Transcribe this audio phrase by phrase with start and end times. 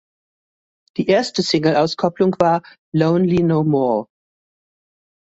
[0.97, 4.07] Die erste Singleauskopplung war "Lonely No More".